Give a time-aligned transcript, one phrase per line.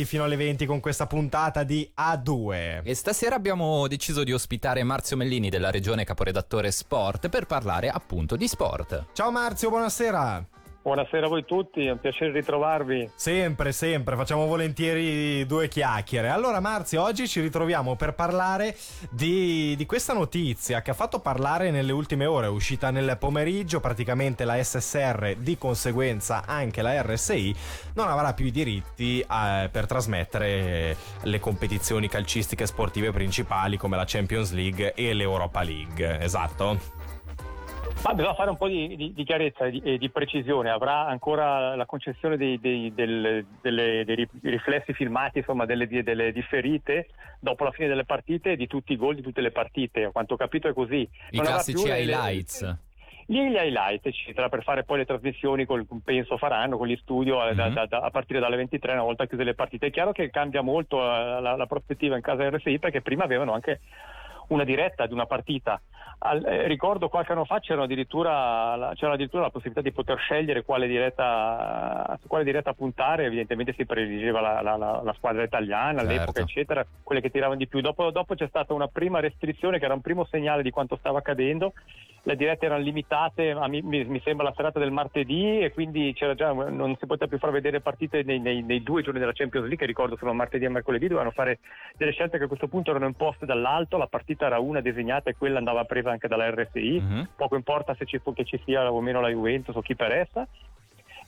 [0.00, 2.80] avanti fino alle 20 con questa puntata di A2.
[2.84, 8.36] E stasera abbiamo deciso di ospitare Marzio Mellini della regione caporedattore Sport per parlare appunto
[8.36, 9.06] di sport.
[9.12, 10.59] Ciao Marzio, buonasera.
[10.82, 13.10] Buonasera a voi tutti, è un piacere ritrovarvi.
[13.14, 16.30] Sempre, sempre, facciamo volentieri due chiacchiere.
[16.30, 18.74] Allora Marzio, oggi ci ritroviamo per parlare
[19.10, 24.46] di, di, questa notizia che ha fatto parlare nelle ultime ore, uscita nel pomeriggio, praticamente
[24.46, 27.54] la SSR, di conseguenza anche la RSI,
[27.96, 34.04] non avrà più i diritti eh, per trasmettere le competizioni calcistiche sportive principali come la
[34.06, 36.99] Champions League e l'Europa League, esatto?
[38.02, 40.70] Ma bisogna fare un po' di, di, di chiarezza e di, di, precisione.
[40.70, 47.08] Avrà ancora la concessione dei, dei, del, delle, dei riflessi filmati, insomma, delle, delle, differite
[47.38, 50.04] dopo la fine delle partite di tutti i gol di tutte le partite.
[50.04, 51.06] A quanto ho capito è così.
[51.30, 52.62] I non classici highlights.
[52.62, 52.78] Le,
[53.26, 57.54] gli highlight eccetera per fare poi le trasmissioni col penso faranno con gli studio mm-hmm.
[57.54, 60.30] da, da, da, a partire dalle 23 una volta chiuse le partite è chiaro che
[60.30, 63.82] cambia molto la, la, la prospettiva in casa RSI perché prima avevano anche
[64.50, 65.80] una diretta di una partita.
[66.22, 70.64] Al, eh, ricordo qualche anno fa c'era addirittura, c'era addirittura, la possibilità di poter scegliere
[70.64, 76.00] quale diretta, su quale diretta puntare, evidentemente si prediligeva la, la, la, la squadra italiana
[76.00, 76.12] certo.
[76.12, 77.80] all'epoca, eccetera, quelle che tiravano di più.
[77.80, 81.18] Dopo, dopo c'è stata una prima restrizione che era un primo segnale di quanto stava
[81.18, 81.72] accadendo
[82.22, 86.96] le dirette erano limitate, mi, mi, sembra la serata del martedì e quindi già, non
[86.98, 89.86] si poteva più far vedere partite nei, nei, nei, due giorni della Champions League, che
[89.86, 91.60] ricordo sono martedì e mercoledì, dovevano fare
[91.96, 95.36] delle scelte che a questo punto erano imposte dall'alto, la partita era una disegnata e
[95.36, 97.22] quella andava presa anche dalla RSI, mm-hmm.
[97.36, 100.46] poco importa se ci, che ci sia o meno la Juventus o chi per essa.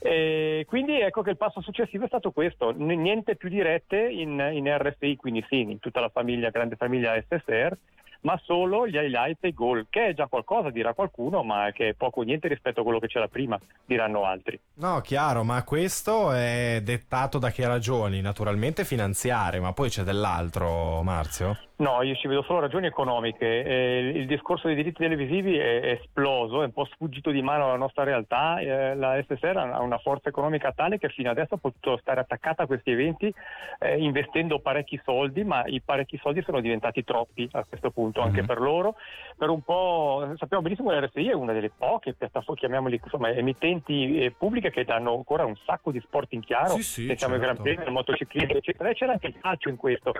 [0.05, 4.67] E quindi ecco che il passo successivo è stato questo, niente più dirette in, in
[4.77, 7.77] RSI, quindi sì, in tutta la famiglia, grande famiglia SSR,
[8.23, 11.89] ma solo gli highlight e i gol, che è già qualcosa, dirà qualcuno, ma che
[11.89, 14.59] è poco o niente rispetto a quello che c'era prima, diranno altri.
[14.75, 18.21] No, chiaro, ma questo è dettato da che ragioni?
[18.21, 21.57] Naturalmente finanziarie, ma poi c'è dell'altro, Marzio?
[21.75, 23.63] No, io ci vedo solo ragioni economiche.
[23.63, 27.65] Eh, il discorso dei diritti televisivi è, è, esploso, è un po' sfuggito di mano
[27.65, 28.59] alla nostra realtà.
[28.59, 32.63] Eh, la SSR ha una forza economica tale che fino adesso ha potuto stare attaccata
[32.63, 33.33] a questi eventi
[33.79, 38.37] eh, investendo parecchi soldi, ma i parecchi soldi sono diventati troppi a questo punto anche
[38.37, 38.45] mm-hmm.
[38.45, 38.95] per loro.
[39.35, 44.19] Per un po' sappiamo benissimo che l'RSI è una delle poche piattaforme, chiamiamoli insomma, emittenti
[44.19, 46.75] eh, pubbliche che danno ancora un sacco di sport in chiaro.
[46.75, 47.49] Sì, sì, Pensiamo certo.
[47.49, 48.89] ai Gran Premi, al motociclismo, eccetera.
[48.89, 50.13] E c'era anche il calcio in questo.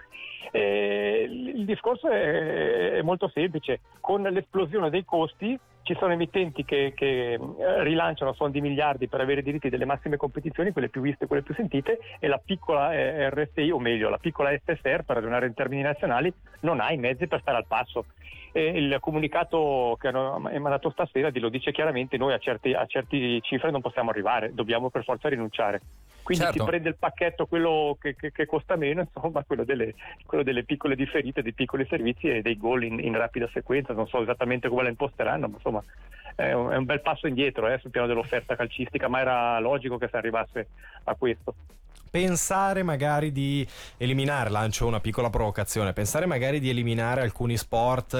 [0.51, 6.93] Eh, il discorso è, è molto semplice, con l'esplosione dei costi ci sono emittenti che,
[6.95, 11.27] che, eh, rilanciano fondi miliardi per avere i diritti delle massime competizioni, quelle più viste,
[11.27, 15.45] quelle più sentite, e la piccola eh, RSI, o meglio la piccola SSR, per ragionare
[15.45, 18.05] in termini nazionali, non ha i mezzi per stare al passo.
[18.53, 23.41] E il comunicato che hanno mandato stasera lo dice chiaramente, noi a certe, a certe
[23.41, 25.81] cifre non possiamo arrivare, dobbiamo per forza rinunciare.
[26.23, 26.63] Quindi certo.
[26.63, 29.93] si prende il pacchetto, quello che, che, che costa meno, insomma, quello delle,
[30.25, 33.93] quello delle, piccole differite, dei piccoli servizi e dei gol in, in, rapida sequenza.
[33.93, 35.83] Non so esattamente come la imposteranno, ma insomma
[36.35, 39.97] è un, è un bel passo indietro eh, sul piano dell'offerta calcistica, ma era logico
[39.97, 40.67] che si arrivasse
[41.03, 41.53] a questo
[42.13, 48.13] pensare magari di eliminare, lancio una piccola provocazione, pensare magari di eliminare alcuni sport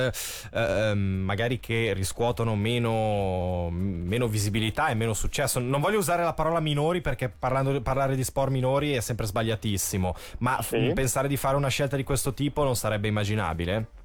[0.52, 5.60] eh, magari che riscuotono meno, meno, visibilità e meno successo.
[5.60, 10.16] Non voglio usare la parola minori perché parlando, parlare di sport minori è sempre sbagliatissimo,
[10.40, 10.90] ma sì.
[10.96, 14.02] pensare di fare una scelta di questo tipo non sarebbe immaginabile?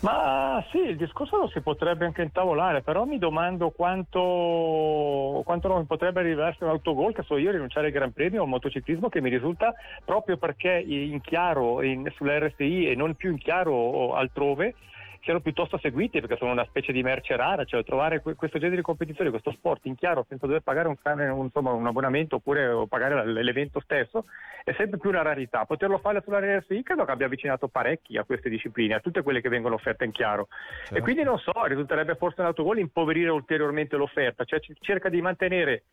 [0.00, 5.86] Ma sì, il discorso lo si potrebbe anche intavolare, però mi domando quanto, quanto non
[5.86, 9.20] potrebbe arrivarsi un autogol, che so io, rinunciare al Gran Premio o al motociclismo, che
[9.20, 14.74] mi risulta proprio perché in chiaro in, sulla RSI e non più in chiaro altrove,
[15.22, 18.82] siano piuttosto seguiti perché sono una specie di merce rara, cioè trovare questo genere di
[18.82, 23.26] competizione, questo sport in chiaro senza dover pagare un, un, insomma, un abbonamento oppure pagare
[23.26, 24.24] l'evento stesso
[24.64, 25.64] è sempre più una rarità.
[25.64, 29.40] Poterlo fare sulla RSI credo che abbia avvicinato parecchi a queste discipline, a tutte quelle
[29.40, 30.48] che vengono offerte in chiaro.
[30.80, 30.96] Certo.
[30.96, 35.84] E quindi non so, risulterebbe forse un autogol impoverire ulteriormente l'offerta, cioè cerca di mantenere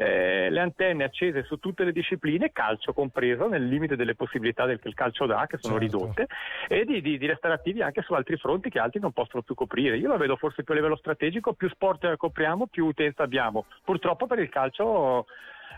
[0.00, 4.78] eh, le antenne accese su tutte le discipline, calcio compreso, nel limite delle possibilità del,
[4.78, 5.98] che il calcio dà, che sono certo.
[5.98, 6.26] ridotte,
[6.68, 9.54] e di, di, di, restare attivi anche su altri fronti che altri non possono più
[9.54, 9.98] coprire.
[9.98, 13.66] Io la vedo forse più a livello strategico, più sport copriamo, più utenza abbiamo.
[13.84, 15.26] Purtroppo per il calcio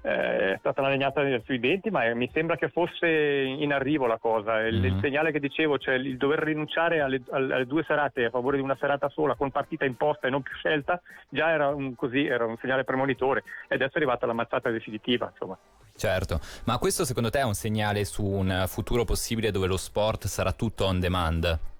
[0.02, 4.18] eh, è stata una legnata sui denti, ma mi sembra che fosse in arrivo la
[4.18, 4.60] cosa.
[4.60, 4.94] Il, mm-hmm.
[4.94, 8.62] il segnale che dicevo, cioè il dover rinunciare alle, alle, due serate a favore di
[8.62, 12.44] una serata sola con partita imposta e non più scelta, già era un, così, era
[12.44, 15.28] un segnale premonitore e adesso è arrivata la mazzata definitiva.
[15.30, 15.56] Insomma.
[15.94, 20.26] Certo, ma questo secondo te è un segnale su un futuro possibile dove lo sport
[20.26, 21.70] sarà tutto on demand?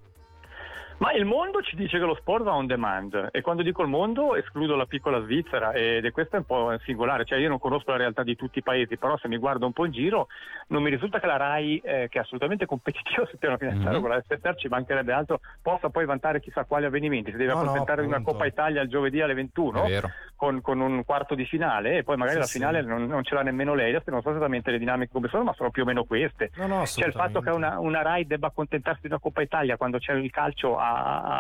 [1.03, 3.89] Ma il mondo ci dice che lo sport va on demand e quando dico il
[3.89, 7.59] mondo escludo la piccola Svizzera ed è questo è un po' singolare, cioè io non
[7.59, 10.29] conosco la realtà di tutti i paesi, però se mi guardo un po' in giro
[10.69, 14.01] non mi risulta che la RAI, eh, che è assolutamente competitiva sul piano finanziario mm-hmm.
[14.01, 17.63] con la SSR, ci mancherebbe altro, possa poi vantare chissà quali avvenimenti, si deve no,
[17.63, 19.89] accontentare no, di una Coppa Italia il giovedì alle 21
[20.37, 22.87] con, con, un quarto di finale e poi magari sì, la finale sì.
[22.87, 25.53] non, non, ce l'ha nemmeno lei, adesso non so esattamente le dinamiche come sono, ma
[25.55, 26.51] sono più o meno queste.
[26.55, 29.99] No, cioè il fatto che una, una RAI debba accontentarsi di una Coppa Italia quando
[29.99, 30.92] c'è il calcio a,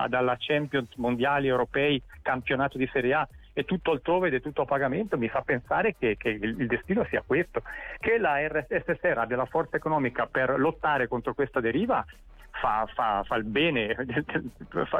[0.08, 4.66] dalla Champions mondiali, europei, campionato di Serie A e tutto altrove ed è tutto a
[4.66, 7.62] pagamento, mi fa pensare che, che il destino sia questo,
[7.98, 12.04] che la RSSR abbia la forza economica per lottare contro questa deriva
[12.52, 13.94] fa, fa, fa il bene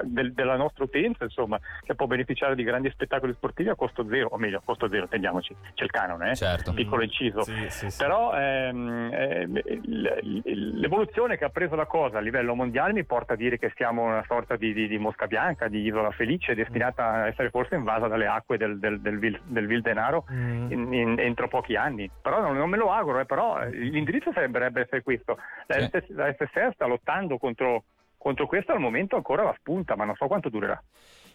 [0.05, 4.29] del, della nostra utenza, insomma, che può beneficiare di grandi spettacoli sportivi a costo zero,
[4.31, 6.37] o meglio, a costo zero, intendiamoci, c'è il canone, eh?
[6.37, 6.73] certo.
[6.73, 7.43] piccolo inciso.
[7.43, 8.03] Sì, sì, sì.
[8.03, 9.61] Però ehm, ehm,
[10.79, 14.03] l'evoluzione che ha preso la cosa a livello mondiale mi porta a dire che siamo
[14.03, 18.09] una sorta di, di, di mosca bianca, di isola felice, destinata a essere forse invasa
[18.09, 20.73] dalle acque del, del, del, vil, del vil, denaro mm.
[20.73, 22.11] in, in, entro pochi anni.
[22.21, 25.39] Però non, non me lo auguro, eh, però l'indirizzo sarebbe essere questo.
[25.67, 27.85] La, la SSR sta lottando contro,
[28.17, 30.81] contro questo al momento ancora la spunta, ma non so quanto durerà.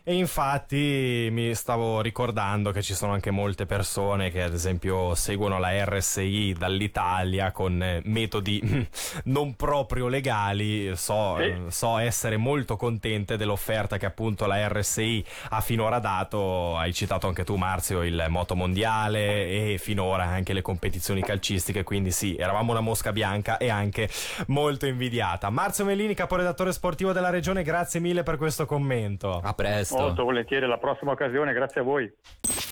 [0.09, 5.59] E infatti mi stavo ricordando che ci sono anche molte persone che ad esempio seguono
[5.59, 8.88] la RSI dall'Italia con eh, metodi
[9.25, 10.95] non proprio legali.
[10.95, 11.54] So, sì.
[11.68, 16.77] so, essere molto contente dell'offerta che appunto la RSI ha finora dato.
[16.77, 21.83] Hai citato anche tu Marzio il moto mondiale e finora anche le competizioni calcistiche.
[21.83, 24.10] Quindi sì, eravamo una mosca bianca e anche
[24.48, 25.50] molto invidiata.
[25.50, 29.42] Marzio Mellini, caporedattore sportivo della regione, grazie mille per questo commento.
[29.44, 32.12] A presto molto volentieri alla prossima occasione, grazie a voi.